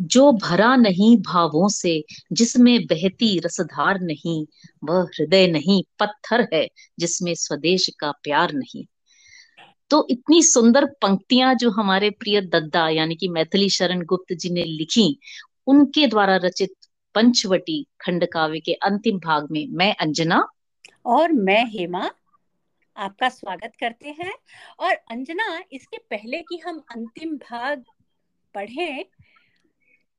[0.00, 4.46] जो भरा नहीं भावों से, जिसमें बहती रसधार नहीं,
[4.84, 6.68] वह हृदय नहीं, पत्थर है,
[6.98, 8.84] जिसमें स्वदेश का प्यार नहीं।
[9.90, 14.64] तो इतनी सुंदर पंक्तियाँ जो हमारे प्रिय दद्दा, यानी कि मैथिली शरण गुप्त जी ने
[14.64, 15.18] लिखी,
[15.66, 16.70] उनके द्वारा रचित
[17.14, 20.48] पंचवटी खंड काव्य के अंतिम भाग में मैं अंजना
[21.06, 22.10] और मैं हेमा
[22.96, 24.34] आपका स्वागत करते हैं।
[24.80, 27.84] और अंजना, इसके पहले कि हम अंतिम भाग
[28.54, 29.04] पढ़ें,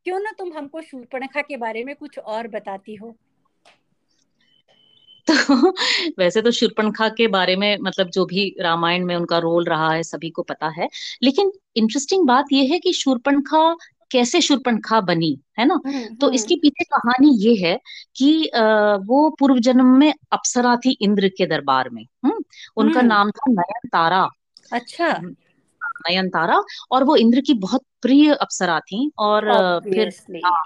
[0.04, 3.17] क्यों ना तुम हमको शूर्पणखा के बारे में कुछ और बताती हो?
[5.30, 5.70] तो
[6.17, 10.03] वैसे तो शूर्पणखा के बारे में मतलब जो भी रामायण में उनका रोल रहा है,
[10.03, 10.89] सभी को पता है।
[11.23, 13.78] लेकिन इंटरेस्टिंग बात यह है कि शूर्पणखा
[14.16, 15.80] कैसे शूर्पणखा बनी है ना?
[15.86, 17.80] हम्म, तो हम्म। इसके पीछे कहानी ये है
[18.16, 18.52] कि
[19.08, 22.44] वो पूर्व जन्म में अप्सरा थी इंद्र के दरबार में हम्म?
[22.78, 24.28] उनका नाम था नयन तारा
[24.72, 25.12] अच्छा।
[26.09, 26.62] नयन तारा
[26.92, 29.50] और वो इंद्र की बहुत प्रिय अप्सरा थी और
[29.84, 30.12] फिर
[30.45, 30.64] हाँ,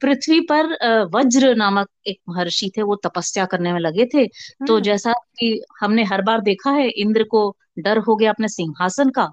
[0.00, 0.66] पृथ्वी पर
[1.14, 4.26] वज्र नामक एक महर्षि थे वो तपस्या करने में लगे थे।
[4.66, 9.10] तो। जैसा कि हमने हर बार देखा है इंद्र को डर हो गया अपने सिंहासन
[9.10, 9.32] का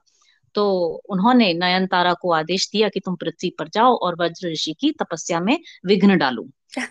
[0.55, 4.73] तो उन्होंने नयन तारा को आदेश दिया कि तुम पृथ्वी पर जाओ और वज्र ऋषि
[4.79, 6.47] की तपस्या में विघ्न डालो।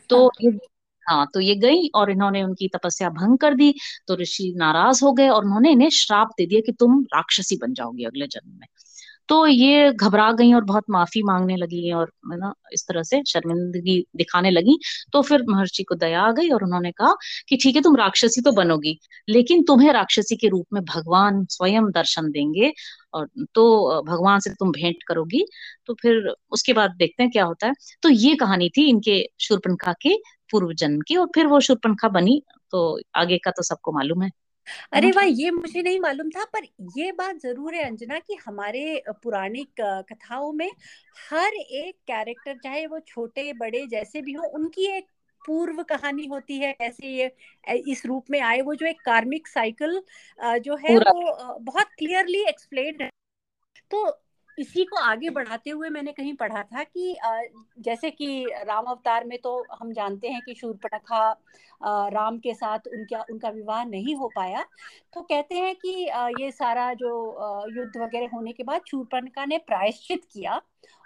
[0.09, 0.31] तो
[1.07, 3.75] हाँ तो ये गई और इन्होंने उनकी तपस्या भंग कर दी।
[4.09, 7.75] तो ऋषि नाराज़ हो गए और उन्होंने इन्हें श्राप दे दिया कि तुम राक्षसी बन
[7.75, 8.67] जाओगी अगले जन्म में।
[9.29, 13.99] तो ये घबरा गई और बहुत माफ़ी मांगने लगी और ना, इस तरह से शर्मिंदगी
[14.17, 14.79] दिखाने लगी।
[15.13, 17.15] तो फिर महर्षि को दया आ गई और उन्होंने कहा
[17.49, 18.99] कि ठीक है, तुम राक्षसी तो बनोगी,
[19.29, 22.73] लेकिन तुम्हें राक्षसी के रूप में भगवान स्वयं दर्शन देंगे
[23.15, 25.45] और तो भगवान से तुम भेंट करोगी।
[25.87, 29.93] तो फिर उसके बाद देखते हैं क्या होता है। तो ये कहानी थी इनके शूर्पणखा
[30.03, 30.17] के
[30.53, 32.43] पूर्व जन्म की और फिर वो शूर्पणखा बनी।
[32.73, 34.31] तो आगे का तो सबको मालूम है।
[34.93, 36.65] अरे वाह ये मुझे नहीं मालूम था पर
[36.99, 40.71] ये बात ज़रूर है अंजना कि हमारे पुरानी कथाओं में
[41.31, 45.07] हर एक कैरेक्टर चाहे वो छोटे बड़े जैसे भी हो उनकी एक
[45.43, 47.31] पूर्व कहानी होती है ऐसे ये
[47.93, 50.01] इस रूप में आए वो जो एक कार्मिक साइकिल
[50.39, 53.11] जो है वो बहुत क्लियरली एक्सप्लेन है।
[53.91, 54.07] तो
[54.59, 57.15] इसी को आगे बढ़ाते हुए मैंने कहीं पढ़ा था कि
[57.79, 61.31] जैसे कि राम अवतार में तो हम जानते हैं कि शूर्पणखा
[62.09, 64.65] राम के साथ उनका उनका विवाह नहीं हो पाया।
[65.15, 65.91] तो कहते हैं कि
[66.43, 67.15] ये सारा जो
[67.77, 70.61] युद्ध वगैरह होने के बाद शूर्पणखा ने प्रायश्चित किया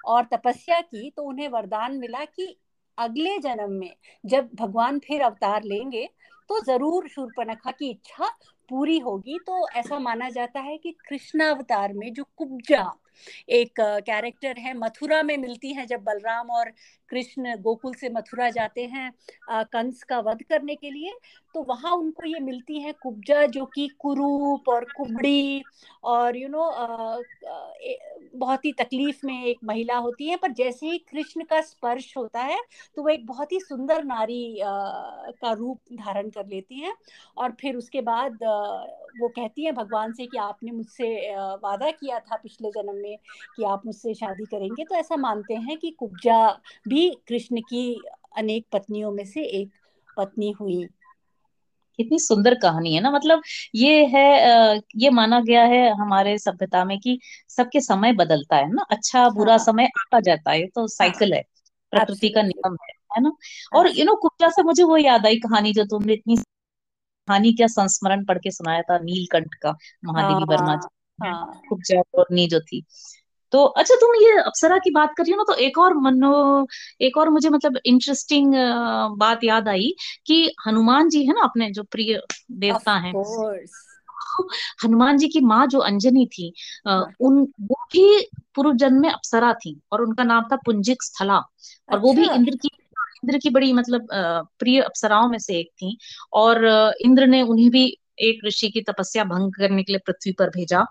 [0.06, 2.56] और तपस्या की तो उन्हें वरदान मिला कि
[2.98, 6.08] अगले जन्म में जब भगवान फिर अवतार लेंगे
[6.50, 8.28] तो ज़रूर शूर्पणखा की इच्छा
[8.68, 12.82] पूरी होगी। तो ऐसा माना जाता है कि कृष्णावतार में जो कुब्जा
[13.48, 16.72] एक कैरेक्टर है मथुरा में मिलती है जब बलराम और
[17.10, 19.10] कृष्ण गोकुल से मथुरा जाते हैं
[19.50, 21.12] कंस का वध करने के लिए
[21.54, 25.62] तो वहाँ उनको ये मिलती है कुब्जा जो कि कुरूप और कुबड़ी
[26.04, 30.86] और यू you नो know, बहुत ही तकलीफ़ में एक महिला होती है, पर जैसे
[30.86, 32.58] ही कृष्ण का स्पर्श होता है
[32.96, 36.94] तो वो एक बहुत ही सुंदर नारी का रूप धारण कर लेती है
[37.36, 38.38] और फिर उसके बाद
[39.18, 41.08] वो कहती है भगवान से कि आपने मुझसे
[41.62, 43.16] वादा किया था पिछले जन्म में
[43.56, 46.38] कि आप मुझसे शादी करेंगे। तो ऐसा मानते हैं कि कुब्जा
[46.86, 47.84] भी कृष्ण की
[48.36, 49.70] अनेक पत्नियों में से एक
[50.16, 50.88] पत्नी हुई।
[51.98, 53.42] कितनी सुंदर कहानी है ना। मतलब
[53.74, 54.24] ये है
[54.96, 57.18] ये माना गया है हमारे सभ्यता में कि
[57.48, 61.38] सबके समय बदलता है ना। अच्छा बुरा हाँ। समय आता जाता है तो साइकिल हाँ।
[61.38, 61.42] है।
[61.92, 63.32] प्रकृति का नियम है है ना।
[63.74, 66.36] और यू नो कुब्जा से मुझे वो याद आई कहानी जो तुमने इतनी
[67.28, 69.70] कहानी क्या संस्मरण पढ़ के सुनाया था नीलकंठ का
[70.04, 72.84] महादेवी हाँ, वर्मा जी हाँ, कुब्जा और नी जो थी।
[73.52, 76.66] तो अच्छा तुम ये अप्सरा की बात कर रही हो ना तो एक और मनो
[77.00, 78.54] एक और मुझे मतलब इंटरेस्टिंग
[79.18, 79.94] बात याद आई
[80.26, 82.20] कि हनुमान जी है ना अपने जो प्रिय
[82.52, 83.12] देवता हैं
[84.84, 86.52] हनुमान जी की माँ जो अंजनी थी
[86.86, 91.38] हाँ। उन वो भी पूर्व जन्म में अप्सरा थी और उनका नाम था पुंजिक स्थला
[91.92, 92.70] और वो भी अच्छा। इंद्र की
[93.24, 94.08] इंद्र की बड़ी मतलब
[94.58, 95.96] प्रिय अप्सराओं में से एक थी
[96.32, 96.64] और
[97.00, 100.84] इंद्र ने उन्हें भी एक ऋषि की तपस्या भंग करने के लिए पृथ्वी पर भेजा।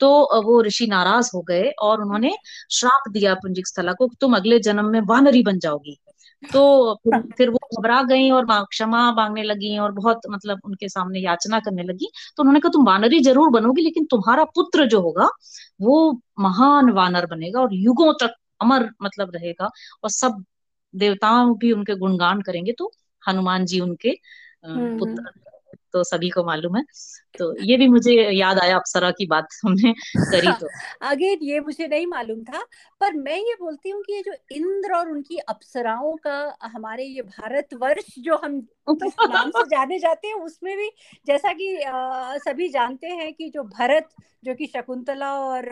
[0.00, 0.10] तो
[0.44, 2.34] वो ऋषि नाराज़ हो गए और उन्होंने
[2.70, 5.98] श्राप दिया पुंजिक स्थला को तुम अगले जन्म में वानरी बन जाओगी।
[6.42, 6.60] तो
[7.04, 11.82] फिर, वो घबरा गई और क्षमा मांगने लगी और बहुत मतलब उनके सामने याचना करने
[11.82, 15.28] लगी। तो उन्होंने कहा तुम वानरी ज़रूर बनोगी लेकिन तुम्हारा पुत्र जो होगा
[15.80, 15.96] वो
[16.40, 19.70] महान वानर बनेगा और युगों तक अमर मतलब रहेगा
[20.04, 20.44] और सब
[20.94, 22.90] देवताओं भी उनके गुणगान करेंगे। तो
[23.22, 24.16] हनुमान जी उनके
[24.66, 25.30] पुत्र
[25.92, 26.82] तो सभी को मालूम है।
[27.38, 30.66] तो ये भी मुझे याद आया अप्सरा की बात हमने करी तो।
[31.02, 32.62] अगेन ये मुझे नहीं मालूम था
[33.00, 37.22] पर मैं ये बोलती हूँ कि ये जो इंद्र और उनकी अप्सराओं का हमारे ये
[37.22, 40.90] भारतवर्ष जो हम जिस नाम से जाने जाते हैं उसमें भी
[41.26, 44.08] जैसा कि आ, सभी जानते हैं कि जो भरत
[44.44, 45.64] जो कि शकुंतला और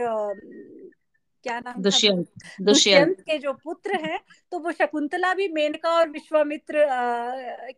[1.48, 2.28] क्या नाम दुष्यंत
[2.60, 4.18] दुष्यंत। के जो पुत्र हैं
[4.52, 6.86] तो वो शकुंतला भी मेनका और विश्वामित्र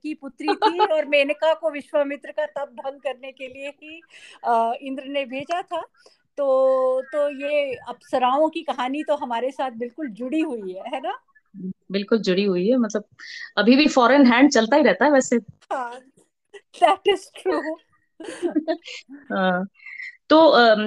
[0.03, 4.03] की पुत्री थी और मेनका को विश्वामित्र का तप भंग करने के लिए ही
[4.87, 5.81] इंद्र ने भेजा था।
[6.39, 11.19] तो तो ये अप्सराओं की कहानी तो हमारे साथ बिल्कुल जुड़ी हुई है है ना?
[11.93, 13.05] बिल्कुल जुड़ी हुई है मतलब
[13.59, 15.39] अभी भी फॉरेन हैंड चलता ही रहता है वैसे।
[16.81, 17.61] दैट इज़ ट्रू
[20.31, 20.39] तो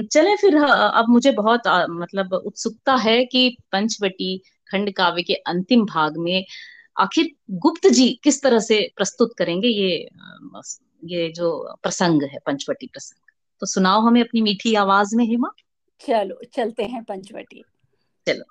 [0.07, 4.37] चले फिर अब मुझे बहुत मतलब उत्सुकता है कि पंचवटी
[4.71, 6.45] खंड काव्य के अंतिम भाग में
[6.99, 10.09] आखिर गुप्त जी किस तरह से प्रस्तुत करेंगे ये
[11.05, 13.33] ये जो प्रसंग है पंचवटी प्रसंग?
[13.59, 15.49] तो सुनाओ हमें अपनी मीठी आवाज़ में हेमा।
[16.07, 17.63] चलो चलते हैं पंचवटी।
[18.27, 18.43] चलो।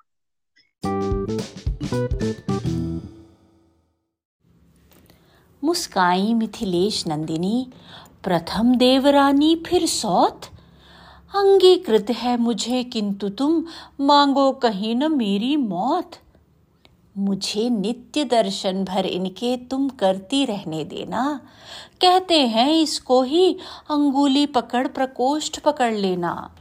[5.64, 7.68] मुस्काई मिथिलेश नंदिनी
[8.24, 10.40] प्रथम देवरानी फिर सौत
[11.34, 13.64] अंगीकृत है मुझे, किंतु तुम
[14.00, 16.10] मांगो कहीं न मेरी मौत।
[17.18, 21.40] मुझे नित्य दर्शन भर इनके तुम करती रहने देना।
[22.00, 23.58] कहते हैं, इसको ही
[23.90, 26.54] अंगुली पकड़ प्रकोष्ठ पकड़ लेना।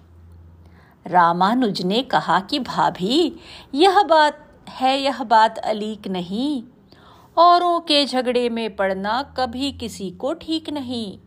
[1.08, 3.36] रामानुज ने कहा कि, भाभी,
[3.76, 6.64] यह बात है, यह बात अलीक नहीं।
[7.38, 11.18] औरों के झगड़े में पड़ना कभी किसी को ठीक नहीं।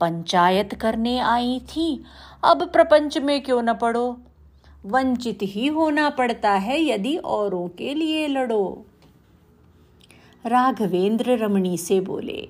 [0.00, 2.02] पंचायत करने आई थी।
[2.44, 4.16] अब प्रपंच में क्यों न पड़ो?
[4.86, 8.84] वंचित ही होना पड़ता है यदि औरों के लिए लड़ो।
[10.44, 12.48] राघवेंद्र रमणी से बोले,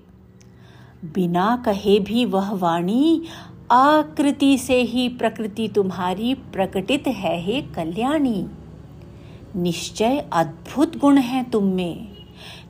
[1.05, 3.23] बिना कहे भी वह वाणी
[3.71, 8.47] आकृति से ही प्रकृति तुम्हारी प्रकटित है, हे कल्याणी।
[9.57, 12.16] निश्चय अद्भुत गुण है तुम में।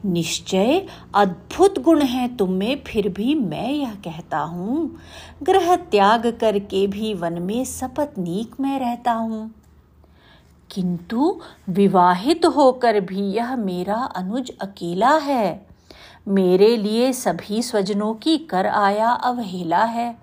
[0.05, 4.97] निश्चय अद्भुत गुण है तुम में, फिर भी मैं यह कहता हूँ।
[5.43, 9.51] ग्रह त्याग करके भी वन में सपत्नीक में रहता हूँ।
[10.71, 15.67] किंतु विवाहित होकर भी यह मेरा अनुज अकेला है।
[16.29, 20.19] मेरे लिए सभी स्वजनों की कर आया अवहेला है।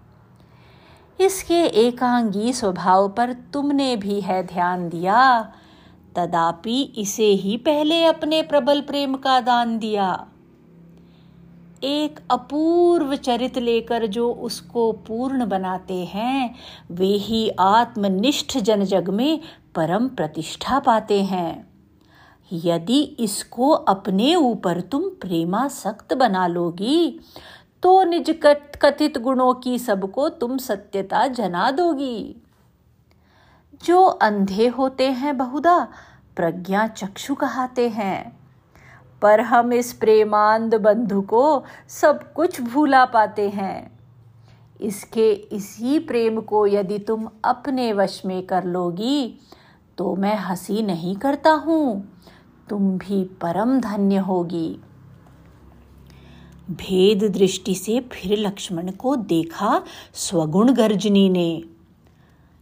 [1.21, 5.53] इसके एकांगी स्वभाव पर तुमने भी है ध्यान दिया।
[6.15, 10.27] तदापि इसे ही पहले अपने प्रबल प्रेम का दान दिया।
[11.83, 16.55] एक अपूर्व चरित लेकर जो उसको पूर्ण बनाते हैं,
[16.91, 19.39] वे ही आत्मनिष्ठ जनजग में
[19.75, 21.67] परम प्रतिष्ठा पाते हैं।
[22.51, 27.19] यदि इसको अपने ऊपर तुम प्रेमा सक्त बना लोगी
[27.83, 28.29] तो निज
[28.81, 32.42] कथित गुणों की सबको तुम सत्यता जना दोगी।
[33.83, 35.87] जो अंधे होते हैं बहुधा,
[36.35, 38.39] प्रज्ञा चक्षु कहाते हैं।
[39.21, 43.99] पर हम इस प्रेमांद बंधु को सब कुछ भूला पाते हैं।
[44.81, 49.39] इसके इसी प्रेम को यदि तुम अपने वश में कर लोगी
[49.97, 52.19] तो मैं हँसी नहीं करता हूँ।
[52.69, 54.79] तुम भी परम धन्य होगी।
[56.71, 59.81] भेद दृष्टि से फिर लक्ष्मण को देखा
[60.13, 61.63] स्वगुण गर्जनी ने।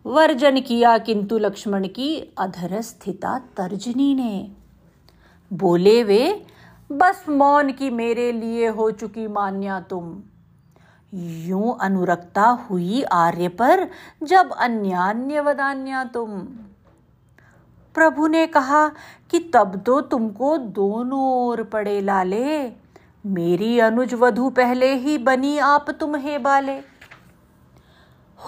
[0.06, 4.52] वर्जन किया किंतु लक्ष्मण की अधर स्थिता तर्जनी ने।
[5.54, 6.46] बोले वे,
[6.92, 10.24] बस मौन की मेरे लिए हो चुकी मान्या तुम।
[11.14, 13.88] यूँ अनुरक्ता हुई आर्य पर,
[14.24, 16.40] जब अन्यान्य वदान्या तुम।
[17.96, 18.88] प्रभु ने कहा
[19.32, 22.72] कि तब तो तुमको दोनों ओर पड़े लाले।
[23.26, 26.91] मेरी अनुज वधु पहले ही बनी आप तुम्हें बाले।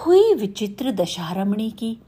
[0.06, 1.98] हुई विचित्र दशारमणी की,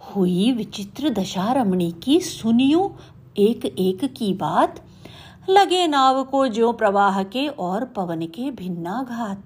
[0.00, 2.96] हुई विचित्र दशारमणी की सुनियो
[3.38, 4.84] एक एक की बात,
[5.50, 9.44] लगे नाव को जो प्रवाह के और पवन के भिन्नाघात।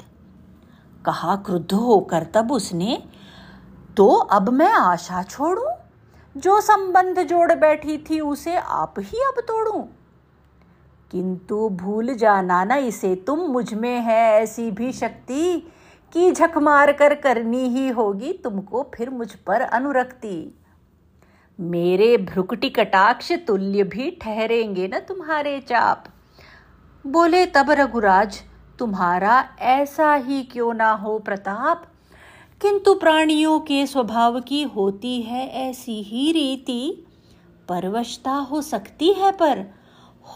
[1.06, 3.02] कहा, क्रुद्ध होकर तब उसने
[3.96, 5.66] तो अब मैं आशा छोड़ू?
[6.36, 9.88] जो संबंध जोड़ बैठी थी उसे आप ही अब तोड़ू?
[11.10, 15.72] किंतु भूल जाना ना इसे, तुम मुझमें है ऐसी भी शक्ति
[16.16, 20.58] कि झक मार कर करनी ही होगी तुमको फिर मुझ पर अनुरक्ति।
[21.60, 26.04] मेरे भ्रुकटी कटाक्ष तुल्य भी ठहरेंगे न तुम्हारे चाप।
[27.06, 28.42] बोले, तब रघुराज,
[28.78, 31.86] तुम्हारा ऐसा ही क्यों ना हो प्रताप?
[32.62, 37.06] किंतु प्राणियों के स्वभाव की होती है ऐसी ही रीति।
[37.68, 39.64] परवशता हो सकती है पर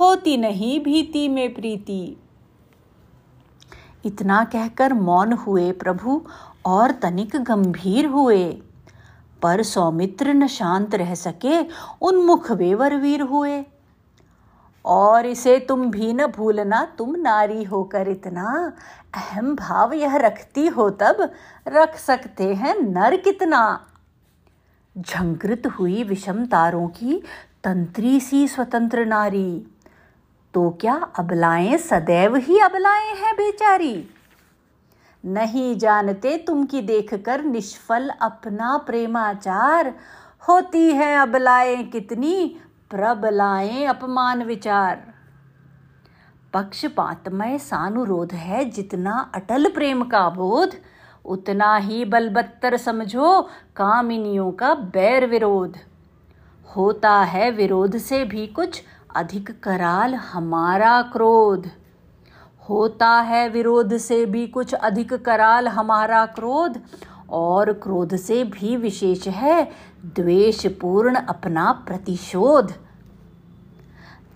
[0.01, 2.17] होती नहीं भीति में प्रीति।
[4.05, 6.27] इतना कहकर मौन हुए प्रभु
[6.67, 8.63] और तनिक गंभीर हुए।
[9.43, 11.63] पर सौमित्र न शांत रह सके,
[12.03, 13.65] उन्मुख वेवर वीर हुए।
[14.85, 18.73] और इसे तुम भी न भूलना, तुम नारी होकर इतना
[19.15, 21.33] अहम भाव यह रखती हो तब
[21.69, 23.87] रख सकते हैं नर कितना।
[24.99, 27.23] झंकृत हुई विषम तारों की
[27.65, 29.67] तंत्री सी स्वतंत्र नारी।
[30.55, 34.09] तो क्या अबलाएँ सदैव ही अबलाएँ हैं बेचारी?
[35.27, 39.95] नहीं जानते तुम की देखकर निष्फल अपना प्रेमाचार।
[40.49, 42.57] होती है अबलाएँ कितनी,
[42.91, 45.15] प्रबलाएँ अपमान विचार।
[46.53, 50.71] पक्षपातमय सानुरोध है जितना अटल प्रेम का बोध।
[51.25, 53.43] उतना ही बलबत्तर समझो
[53.77, 55.77] कामिनियों का बैर विरोध।
[56.77, 58.83] होता है विरोध से भी कुछ
[59.17, 61.67] अधिक कराल हमारा क्रोध।
[62.69, 66.79] होता है विरोध से भी कुछ अधिक कराल हमारा क्रोध,
[67.31, 69.65] और क्रोध से भी विशेष है
[70.05, 72.73] द्वेषपूर्ण अपना प्रतिशोध।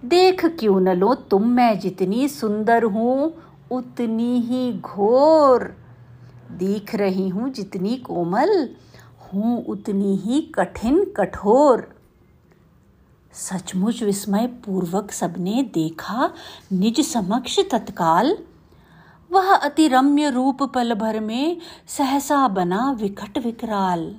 [0.04, 3.34] देख क्यों न लो तुम, मैं जितनी सुंदर हूँ,
[3.70, 5.74] उतनी ही घोर।
[6.52, 8.68] दिख रही हूँ जितनी कोमल
[9.24, 11.93] हूँ, उतनी ही कठिन कठोर।
[13.34, 16.30] सचमुच विस्मय पूर्वक सबने देखा
[16.72, 18.38] निज समक्ष तत्काल।
[19.32, 21.56] वह अति रम्य रूप पल भर में
[21.88, 24.14] सहसा बना विकट विकराल।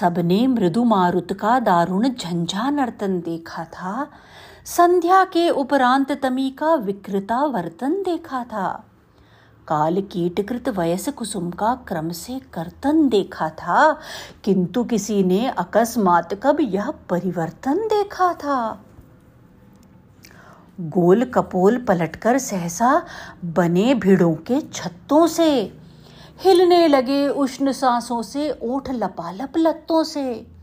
[0.00, 4.10] सबने मृदु मारुत का दारुण झंझा नर्तन देखा था।
[4.64, 8.84] संध्या के उपरांत तमी का विकृता वर्तन देखा था।
[9.68, 14.00] काल कीटकृत वयस कुसुम का क्रम से कर्तन देखा था।
[14.44, 18.84] किंतु किसी ने अकस्मात कब यह परिवर्तन देखा था?
[20.80, 23.06] गोल कपोल पलटकर सहसा
[23.44, 25.78] बने भिड़ों के छत्तों से।
[26.40, 30.53] हिलने लगे उष्ण सांसों से, ओठ लपालप लत्तों से।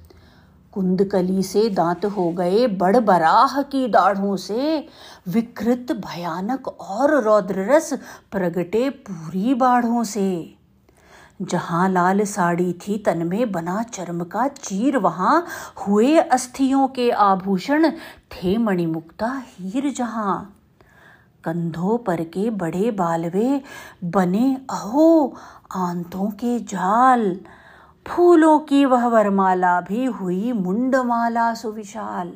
[0.74, 4.88] कुंदकली से दांत हो गए बड़बराह की दाढ़ों से।
[5.28, 7.94] विकृत, भयानक और रौद्र रस
[8.32, 10.54] प्रगटे पूरी बाढ़ों से।
[11.42, 15.46] जहाँ लाल साड़ी थी तन में बना चर्म का चीर, वहाँ
[15.78, 17.90] हुए अस्थियों के आभूषण
[18.32, 20.58] थे मणिमुक्ता हीर जहाँ।
[21.44, 23.62] कंधों पर के बड़े बालवे
[24.04, 25.36] बने अहो
[25.76, 27.38] आंतों के जाल।
[28.12, 32.32] फूलों की वह वरमाला भी हुई मुंडमाला सुविशाल।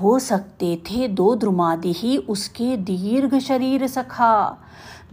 [0.00, 4.58] हो सकते थे दो द्रुमादि ही उसके दीर्घ शरीर सखा।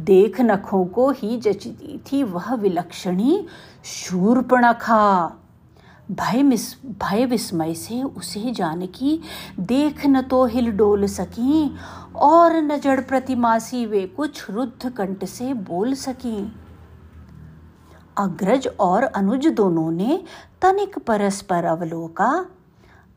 [0.02, 3.46] देख नखों को ही जचती थी वह विलक्षणी
[3.86, 5.36] शूर्पणखा।
[6.12, 6.44] भय
[6.86, 9.20] भय विस्मय से उसे जानकी
[9.60, 11.76] देख न तो हिल डोल सकी
[12.16, 16.52] और न जड़ प्रतिमासी वे कुछ रुद्ध कंठ से बोल सकी।
[18.18, 20.24] अग्रज और अनुज दोनों ने
[20.62, 22.46] तनिक परस्पर अवलोका।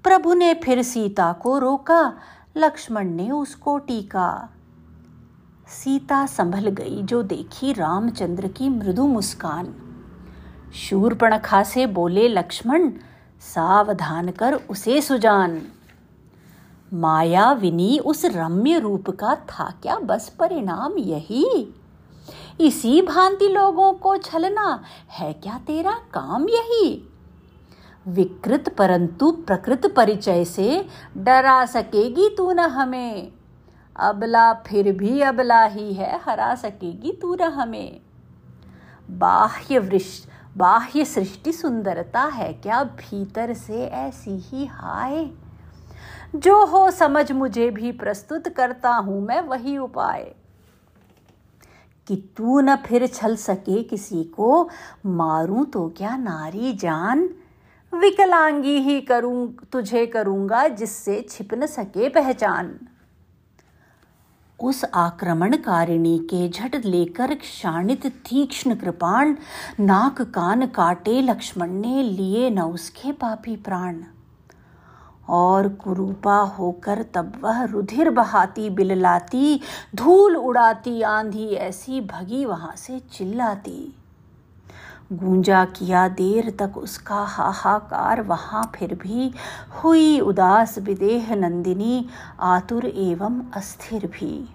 [0.05, 2.15] प्रभु ने फिर सीता को रोका,
[2.57, 4.49] लक्ष्मण ने उसको टीका।
[5.69, 9.75] सीता संभल गई जो देखी रामचंद्र की मृदु मुस्कान।
[10.75, 12.91] शूरपणखा से बोले, लक्ष्मण,
[13.41, 15.63] सावधान कर उसे सुजान।
[16.95, 19.99] माया विनी उस रम्य रूप का था क्या?
[19.99, 21.75] बस परिणाम यही।
[22.61, 27.09] इसी भांति लोगों को छलना है क्या तेरा काम यही?
[28.09, 30.87] विकृत परंतु प्रकृत परिचय से
[31.17, 33.33] डरा सकेगी तू न हमें।
[33.97, 38.01] अबला फिर भी अबला ही है, हरा सकेगी तू न हमें।
[39.11, 45.31] बाह्य वृक्ष बाह्य सृष्टि सुंदरता है क्या भीतर से ऐसी ही हाय?
[46.37, 50.35] जो हो समझ मुझे भी प्रस्तुत करता हूँ मैं वही उपाय।
[52.09, 54.71] कि तू न फिर छल सके किसी को,
[55.07, 57.31] मारूं तो क्या नारी जान?
[57.95, 62.79] विकलांगी ही करूँ, तुझे करूँगा जिससे छिप न सके पहचान।
[64.61, 69.37] उस आक्रमणकारिणी के झट लेकर क्षाणित तीक्ष्ण कृपाण,
[69.81, 74.05] नाक कान काटे लक्ष्मण ने लिए न उसके पापी प्राण।
[75.29, 79.61] और कुरूपा होकर तब वह रुधिर बहाती, बिललाती,
[79.95, 83.97] धूल उड़ाती, आंधी ऐसी भगी वहाँ से चिल्लाती।
[85.13, 89.33] गूंजा किया देर तक उसका हाहाकार वहाँ फिर भी।
[89.85, 92.07] हुई उदास विदेह नंदिनी,
[92.41, 94.49] आतुर एवं अस्थिर भी।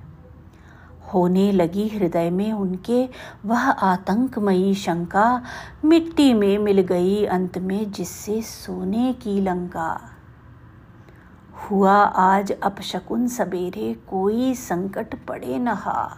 [1.14, 3.10] होने लगी हृदय में उनके
[3.46, 5.42] वह आतंकमयी शंका।
[5.86, 10.11] मिट्टी में मिल गई अंत में जिससे सोने की लंका।
[11.62, 16.18] हुआ आज अपशकुन सवेरे कोई संकट पड़े नहा।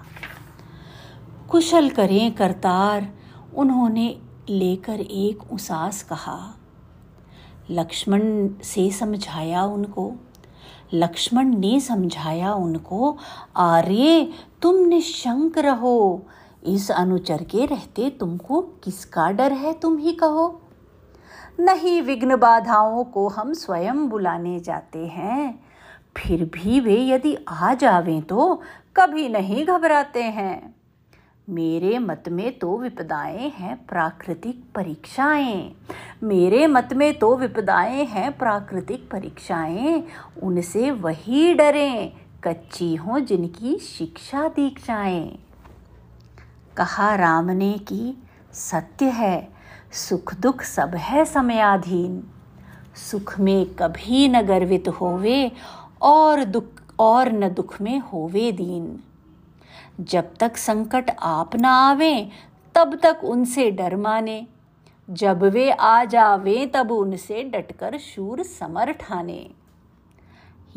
[1.49, 3.13] कुशल करें करतार,
[3.55, 6.55] उन्होंने लेकर एक उसास कहा।
[7.71, 10.13] लक्ष्मण से समझाया उनको,
[10.93, 13.17] लक्ष्मण ने समझाया उनको,
[13.55, 16.25] आर्य, तुम निशंक रहो।
[16.63, 20.62] इस अनुचर के रहते तुमको किसका डर है, तुम ही कहो।
[21.59, 25.63] नहीं विघ्न बाधाओं को हम स्वयं बुलाने जाते हैं।
[26.17, 28.61] फिर भी वे यदि आ जावें तो
[28.95, 30.75] कभी नहीं घबराते हैं।
[31.49, 35.75] मेरे मत में तो विपदाएँ हैं, प्राकृतिक परीक्षाएँ।
[36.23, 40.03] मेरे मत में तो विपदाएँ हैं, प्राकृतिक परीक्षाएँ।
[40.43, 42.11] उनसे वही डरें,
[42.43, 45.39] कच्ची हों जिनकी शिक्षा दीक्षाएँ
[46.77, 48.17] कहा राम ने कि
[48.53, 49.52] सत्य है
[49.93, 52.23] सुख दुख सब है समयाधीन।
[52.95, 55.51] सुख में कभी न गर्वित होवे
[56.01, 56.65] और दुख
[56.99, 59.03] और न दुख में होवे दीन।
[59.99, 62.29] जब तक संकट आप न आवे,
[62.75, 64.47] तब तक उनसे डर माने।
[65.09, 69.51] जब वे आ जावे, तब उनसे डटकर शूर समर ठाने।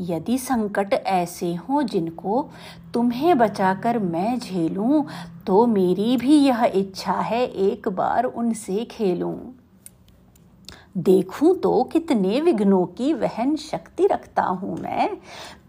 [0.00, 2.48] यदि संकट ऐसे हों जिनको
[2.94, 5.02] तुम्हें बचाकर मैं झेलूं
[5.46, 9.36] तो मेरी भी यह इच्छा है एक बार उनसे खेलूं।
[10.96, 15.08] देखूँ तो कितने विघ्नों की वहन शक्ति रखता हूँ मैं।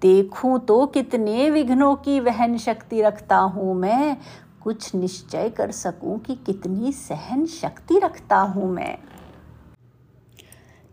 [0.02, 4.18] देखूँ तो कितने विघ्नों की वहन शक्ति रखता हूँ मैं।
[4.64, 8.98] कुछ निश्चय कर सकूँ कि कितनी सहन शक्ति रखता हूँ मैं।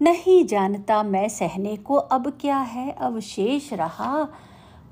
[0.04, 4.28] नहीं जानता मैं सहने को अब क्या है अवशेष रहा।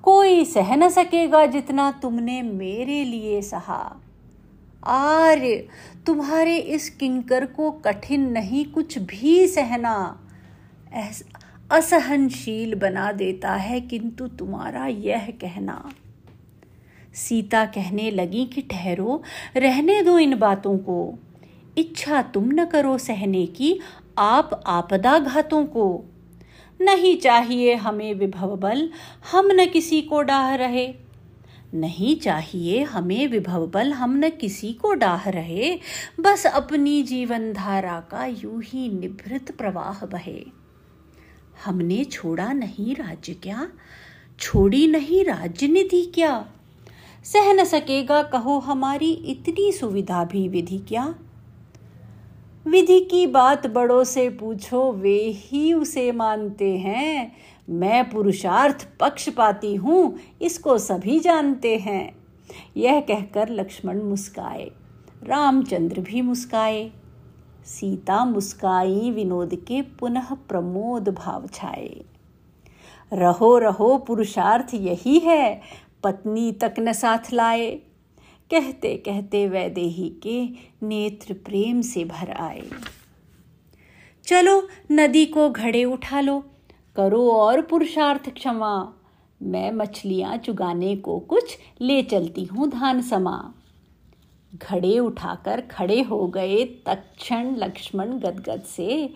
[0.02, 3.96] कोई सह न सकेगा जितना तुमने मेरे लिए सहा।
[4.84, 5.68] आर्य,
[6.06, 10.20] तुम्हारे इस किंकर को कठिन नहीं कुछ भी सहना।
[11.70, 15.90] असहनशील बना देता है किंतु तुम्हारा यह कहना।
[17.14, 19.22] सीता कहने लगी कि ठहरो,
[19.56, 21.18] रहने दो इन बातों को।
[21.78, 23.80] इच्छा तुम न करो सहने की
[24.18, 26.04] आप आपदा घातों को।
[26.80, 28.90] नहीं चाहिए हमें विभव बल,
[29.32, 30.94] हम न किसी को डाह रहे।
[31.74, 35.78] नहीं चाहिए हमें विभव बल, हम न किसी को डाह रहे।
[36.20, 40.44] बस अपनी जीवन धारा का यूँ ही निभृत प्रवाह बहे।
[41.64, 43.68] हमने छोड़ा नहीं राज्य क्या?
[44.40, 46.46] छोड़ी नहीं राजनीति क्या?
[47.24, 51.14] सह न सकेगा कहो हमारी इतनी सुविधा भी विधि क्या?
[52.66, 57.32] विधि की बात बड़ों से पूछो, वे ही उसे मानते हैं।
[57.70, 62.14] मैं पुरुषार्थ पक्ष पाती हूँ, इसको सभी जानते हैं।
[62.76, 64.70] यह कहकर लक्ष्मण मुस्काए,
[65.24, 66.90] रामचंद्र भी मुस्काए,
[67.66, 72.04] सीता मुस्काई विनोद के पुनः प्रमोद भाव छाए।
[73.12, 75.60] रहो रहो, पुरुषार्थ यही है,
[76.02, 77.78] पत्नी तक न साथ लाए।
[78.52, 80.42] कहते कहते वैदेही के
[80.86, 82.62] नेत्र प्रेम से भर आए।
[84.24, 86.44] चलो, नदी को घड़े उठा लो।
[86.96, 88.92] करो और पुरुषार्थ क्षमा।
[89.42, 93.54] मैं मछलियाँ चुगाने को कुछ ले चलती हूँ धान समा।
[94.54, 99.14] घड़े उठाकर खड़े हो गए तक्षण लक्ष्मण गदगद से।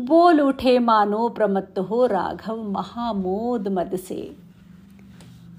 [0.00, 4.36] बोल उठे मानो प्रमत्त हो राघव महामोद मद से।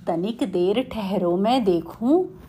[0.07, 2.41] तनिक देर ठहरो मैं देखूँ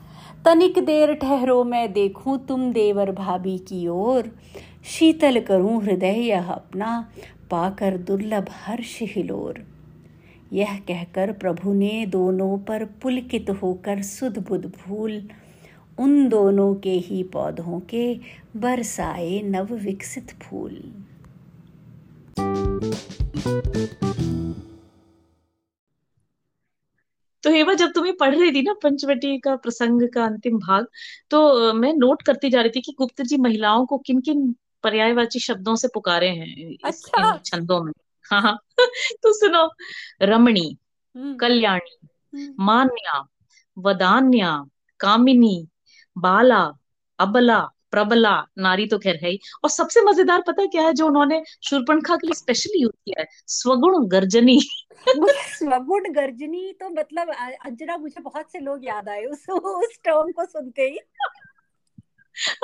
[0.45, 4.31] तनिक देर ठहरो मैं देखूँ तुम देवर भाभी की ओर।
[4.85, 7.11] शीतल करूँ हृदय यह अपना,
[7.51, 9.65] पाकर दुर्लभ हर्ष हिलोर।
[10.53, 15.23] यह कहकर प्रभु ने दोनों पर पुलकित होकर सुध बुध भूल।
[15.99, 18.15] उन दोनों के ही पौधों के
[18.57, 20.83] बरसाए नव विकसित फूल।
[27.47, 30.87] तो हेमा जब तुम्हें पढ़ रही थी ना पंचवटी का प्रसंग का अंतिम भाग
[31.31, 35.39] तो मैं नोट करती जा रही थी कि गुप्त जी महिलाओं को किन किन पर्यायवाची
[35.39, 37.93] शब्दों से पुकारे हैं अच्छा। छंदों में
[38.31, 38.59] हाँ, हाँ।
[39.23, 39.69] तो सुनो
[40.23, 40.77] रमणी
[41.17, 41.97] हम्म। कल्याणी
[42.35, 43.23] हम्म। मान्या
[43.79, 44.65] वदान्या
[45.01, 45.67] कामिनी
[46.17, 46.71] बाला
[47.19, 47.65] अबला
[47.97, 52.17] प्रबला नारी तो खैर है ही। और सबसे मज़ेदार पता क्या है जो उन्होंने शूर्पणखा
[52.17, 54.59] के लिए स्पेशली यूज़ किया है स्वगुण गर्जनी।
[55.09, 57.31] स्वगुण गर्जनी तो मतलब
[57.65, 60.99] अंजना मुझे बहुत से लोग याद आए उस उस टर्म को सुनते ही।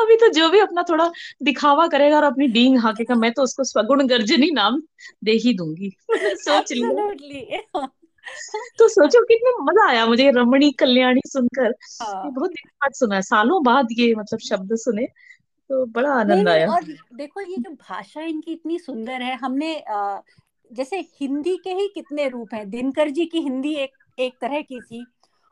[0.00, 1.10] अभी तो जो भी अपना थोड़ा
[1.42, 4.82] दिखावा करेगा और अपनी डींग हाकेगा मैं तो उसको स्वगुण गर्जनी नाम
[5.24, 5.90] दे ही दूँगी।
[6.38, 7.86] सोच लिया
[8.78, 13.22] तो सोचो कितना मज़ा आया मुझे रमणी कल्याणी सुनकर। हाँ। बहुत दिन बाद सुना है
[13.22, 15.06] सालों बाद ये मतलब शब्द सुने
[15.70, 20.20] तो बड़ा आनंद आया। और देखो ये जो भाषा इनकी इतनी सुंदर है हमने आ,
[20.70, 24.80] जैसे हिंदी के ही कितने रूप हैं दिनकर जी की हिंदी एक एक तरह की
[24.80, 25.04] थी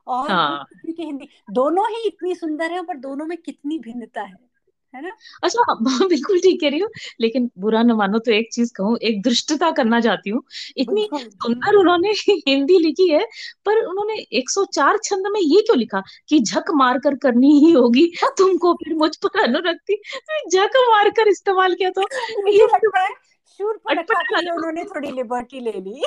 [0.07, 4.50] और हाँ। की हिंदी दोनों ही इतनी सुंदर है पर दोनों में कितनी भिन्नता है।
[4.95, 5.11] है ना?
[5.43, 5.75] अच्छा
[6.07, 6.89] बिल्कुल ठीक कह रही हो
[7.21, 10.43] लेकिन बुरा न मानो तो एक चीज़ कहूँ एक दृष्टता करना चाहती हूँ।
[10.77, 12.11] इतनी सुंदर उन्होंने
[12.49, 13.25] हिंदी लिखी है
[13.65, 18.07] पर उन्होंने 104 छंद में ये क्यों लिखा कि झक मार कर करनी ही होगी
[18.39, 22.03] तुमको फिर मुझ पर अनुरक्ति तो झक मार कर इस्तेमाल किया तो
[22.49, 26.03] ये है उन्होंने थोड़ी लिबर्टी ले ली।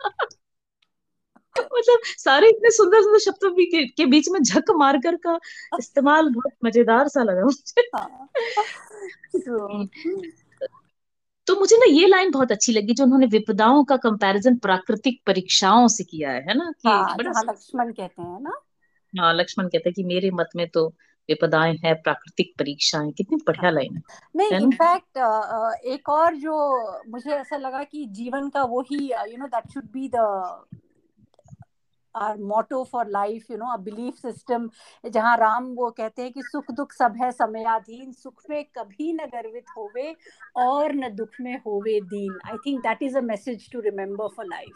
[1.62, 5.38] मतलब सारे इतने सुंदर सुंदर शब्दों के, के बीच में झक मारकर का
[5.78, 8.28] इस्तेमाल बहुत मज़ेदार सा लगा मुझे। हाँ।
[11.46, 15.88] तो मुझे ना ये लाइन बहुत अच्छी लगी जो उन्होंने विपदाओं का कंपैरिजन प्राकृतिक परीक्षाओं
[15.88, 16.72] से किया है ना?
[16.82, 18.60] कि हाँ, बड़ा लक्ष्मण कहते हैं ना।
[19.20, 20.86] हाँ लक्ष्मण कहते हैं कि मेरे मत में तो
[21.28, 24.02] विपदाएँ हैं प्राकृतिक परीक्षाएँ कितनी बढ़िया लाइन है
[24.36, 25.18] नहीं इनफैक्ट
[25.86, 26.56] एक और जो
[27.08, 30.16] मुझे ऐसा लगा कि जीवन का वही you know that should be the
[32.16, 34.70] our motto for life you know a belief system
[35.10, 39.16] जहाँ राम वो कहते हैं कि सुख दुख सब है समयाधीन सुख में कभी न
[39.16, 40.16] गर्वित होवे
[40.56, 44.46] और न दुख में होवे दीन। I think that is a message to remember for
[44.46, 44.72] life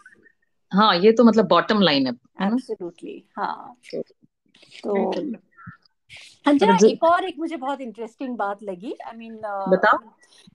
[0.72, 2.12] हाँ ये तो मतलब बॉटम लाइन है।
[2.46, 3.76] एब्सोल्युटली हाँ।
[4.85, 5.12] तो
[6.46, 6.55] हाँ,
[6.90, 9.98] एक और एक मुझे बहुत इंटरेस्टिंग बात लगी। आई I मीन mean, बताओ।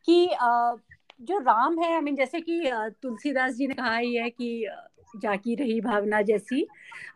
[0.06, 0.80] कि uh,
[1.22, 2.72] जो राम है आई I मीन mean, जैसे कि
[3.02, 4.68] तुलसीदास जी ने कहा ही है कि
[5.22, 6.68] जाकी रही भावना जैसी।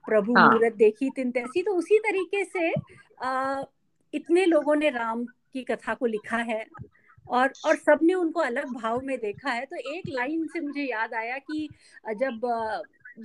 [0.06, 0.52] प्रभु हाँ.
[0.52, 2.74] मूर्त देखी तिन तैसी। तो उसी तरीके से
[3.24, 3.62] आ,
[4.14, 6.66] इतने लोगों ने राम की कथा को लिखा है
[7.30, 11.14] और और सबने उनको अलग भाव में देखा है। तो एक लाइन से मुझे याद
[11.14, 11.70] आया कि
[12.10, 12.42] जब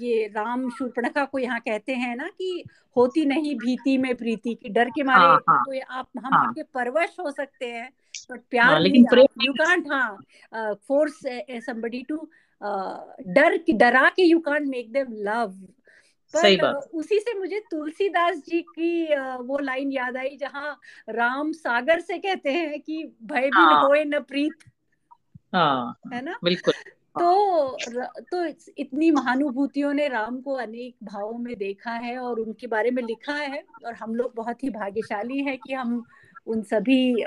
[0.03, 2.65] ये राम शूर्पणखा को यहाँ कहते हैं ना कि
[2.97, 6.47] होती नहीं भीति में प्रीति की डर के मारे हाँ, हाँ, तो आप हम हाँ,
[6.47, 7.91] आपके परवश हो सकते हैं।
[8.29, 9.07] पर प्यार हाँ, लेकिन
[9.43, 10.19] यू कांट हाँ
[10.75, 11.21] फोर्स
[11.67, 12.29] समबडी टू
[13.35, 15.55] डर की डरा के you can't make them love
[16.35, 22.01] सही बात। उसी से मुझे तुलसीदास जी की वो लाइन याद आई जहाँ राम सागर
[22.01, 24.65] से कहते हैं कि भय भी हाँ, होए न प्रीत।
[25.53, 26.39] हाँ, है ना?
[26.45, 26.75] बिल्कुल।
[27.21, 27.77] तो
[28.21, 28.45] तो
[28.79, 33.35] इतनी महानुभूतियों ने राम को अनेक भावों में देखा है और उनके बारे में लिखा
[33.35, 36.05] है और हम लोग बहुत ही भाग्यशाली हैं कि हम
[36.47, 37.25] उन सभी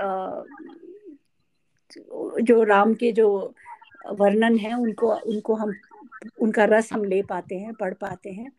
[2.42, 3.56] जो राम के जो
[4.12, 5.74] वर्णन है उनको उनको हम
[6.42, 8.52] उनका रस हम ले पाते हैं पढ़ पाते हैं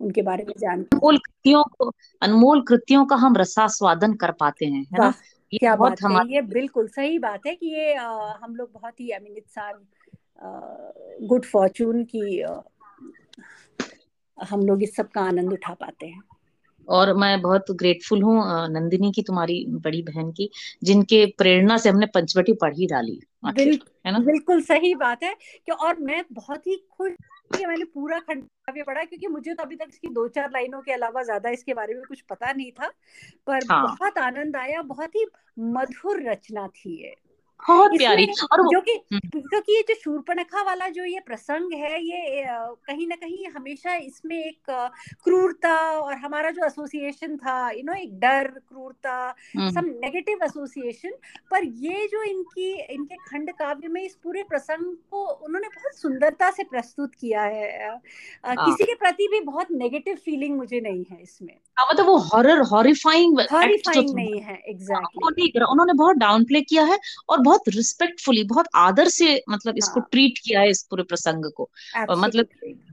[0.00, 1.92] उनके बारे में जान अनमोल कृतियों को
[2.22, 5.14] अनमोल कृतियों का हम रसास्वादन कर पाते हैं है ना?
[5.52, 9.00] ये क्या बात है ये बिल्कुल सही बात है कि ये आ, हम लोग बहुत
[9.00, 9.78] ही अमीन सार
[11.26, 12.60] गुड फॉर्चून की आ,
[14.42, 16.22] हम लोग इस सब का आनंद उठा पाते हैं।
[16.88, 20.50] और मैं बहुत ग्रेटफुल हूँ नंदिनी की तुम्हारी बड़ी बहन की
[20.82, 25.34] जिनके प्रेरणा से हमने पंचवटी पढ़ ही डाली बिल, है ना बिल्कुल सही बात है
[25.66, 27.12] कि और मैं बहुत ही खुश
[27.56, 30.80] कि मैंने पूरा खंड काव्य पढ़ा क्योंकि मुझे तो अभी तक इसकी दो चार लाइनों
[30.80, 32.90] के अलावा ज़्यादा इसके बारे में कुछ पता नहीं था
[33.46, 33.82] पर हाँ.
[33.82, 35.26] बहुत आनंद आया बहुत ही
[35.58, 37.14] मधुर रचना थी ये
[37.62, 42.00] बहुत प्यारी और जो कि हम्म। क्योंकि ये जो शूर्पणखा वाला जो ये प्रसंग है
[42.00, 42.44] ये
[42.86, 44.70] कहीं ना कहीं हमेशा इसमें एक
[45.24, 49.16] क्रूरता और हमारा जो एसोसिएशन था यू नो एक डर क्रूरता
[49.70, 51.16] सम नेगेटिव एसोसिएशन
[51.50, 56.50] पर ये जो इनकी इनके खंड काव्य में इस पूरे प्रसंग को उन्होंने बहुत सुंदरता
[56.50, 61.22] से प्रस्तुत किया है हाँ। किसी के प्रति भी बहुत नेगेटिव फीलिंग मुझे नहीं है
[61.22, 66.84] इसमें हाँ मतलब वो हॉरर हॉरिफाइंग हॉरिफाइंग नहीं है एग्जैक्टली उन्होंने बहुत डाउन प्ले किया
[66.84, 70.08] है और बहुत रिस्पेक्टफुली बहुत आदर से मतलब इसको हाँ.
[70.12, 71.68] ट्रीट किया है इस पूरे प्रसंग को।
[72.18, 72.46] मतलब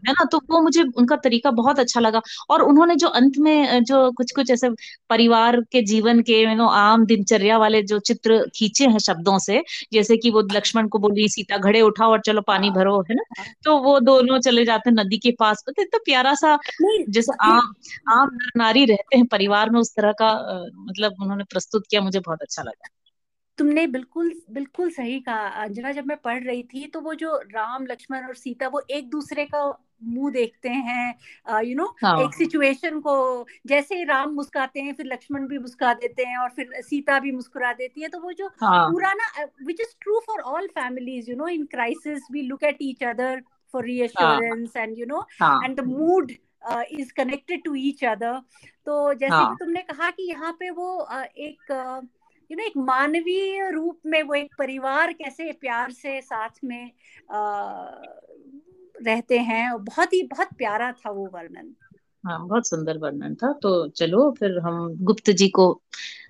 [0.08, 3.84] है ना तो वो मुझे उनका तरीका बहुत अच्छा लगा। और उन्होंने जो अंत में
[3.84, 4.70] जो कुछ कुछ ऐसे
[5.10, 9.64] परिवार के जीवन के यू नो आम दिनचर्या वाले जो चित्र खींचे हैं शब्दों से
[9.94, 13.16] जैसे कि वो लक्ष्मण को बोली सीता घड़े उठाओ और चलो पानी हाँ। भरो है
[13.16, 13.24] ना?
[13.40, 16.58] हाँ। तो वो दोनों चले जाते हैं नदी के पास तो इतना प्यारा सा
[17.10, 17.74] जैसे आम
[18.12, 20.32] आम नारी रहते हैं परिवार में उस तरह का
[20.90, 22.90] मतलब उन्होंने प्रस्तुत किया मुझे बहुत अच्छा लगा।
[23.58, 27.86] तुमने बिल्कुल बिल्कुल सही कहा अंजना जब मैं पढ़ रही थी तो वो जो राम
[27.86, 29.66] लक्ष्मण और सीता वो एक दूसरे का
[30.06, 32.18] मुँह देखते हैं यू नो हाँ.
[32.24, 33.16] एक सिचुएशन को
[33.68, 37.74] जैसे राम मुस्काते हैं फिर लक्ष्मण भी मुस्का देते हैं और फिर सीता भी मुस्कुरा
[37.74, 38.90] देती है तो वो जो हाँ.
[38.92, 42.78] पूरा ना which is true for all families you know in crisis we look at
[42.82, 43.42] each other
[43.74, 46.32] for reassurance and you know and the mood
[46.92, 48.40] is connected to each other
[48.86, 49.50] तो जैसे हाँ.
[49.50, 52.06] कि तुमने कहा कि यहाँ पे वो uh, एक uh,
[52.54, 56.92] यू नो एक मानवीय रूप में वो एक परिवार कैसे प्यार से साथ में
[57.32, 57.42] आ,
[59.02, 61.74] रहते हैं बहुत ही बहुत प्यारा था वो वर्णन।
[62.26, 65.82] हाँ बहुत सुंदर वर्णन था। तो चलो फिर हम गुप्त जी को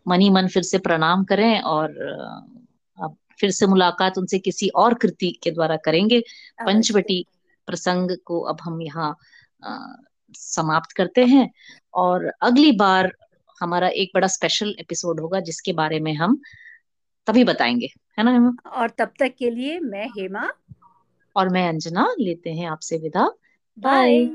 [0.07, 1.97] मनी मन फिर से प्रणाम करें और
[2.99, 6.19] अब फिर से मुलाकात उनसे किसी और कृति के द्वारा करेंगे।
[6.65, 7.25] पंचवटी
[7.67, 9.17] प्रसंग को अब हम यहाँ
[10.33, 11.51] समाप्त करते हैं।
[11.93, 13.11] और अगली बार
[13.63, 16.39] हमारा एक बड़ा स्पेशल एपिसोड होगा जिसके बारे में हम
[17.27, 18.51] तभी बताएँगे। है ना हेमा?
[18.71, 20.49] और तब तक के लिए मैं हेमा
[21.35, 23.29] और मैं अंजना लेते हैं आपसे विदा।
[23.77, 24.25] बाय